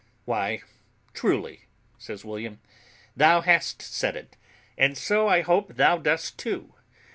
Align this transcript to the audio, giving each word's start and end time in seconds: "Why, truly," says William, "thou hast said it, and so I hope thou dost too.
"Why, 0.25 0.63
truly," 1.13 1.65
says 1.99 2.25
William, 2.25 2.59
"thou 3.15 3.41
hast 3.41 3.83
said 3.83 4.15
it, 4.15 4.35
and 4.75 4.97
so 4.97 5.27
I 5.27 5.41
hope 5.41 5.75
thou 5.75 5.99
dost 5.99 6.39
too. 6.39 6.73